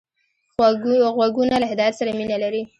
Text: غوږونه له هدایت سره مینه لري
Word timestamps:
غوږونه 1.15 1.55
له 1.61 1.67
هدایت 1.71 1.95
سره 1.99 2.11
مینه 2.19 2.37
لري 2.43 2.61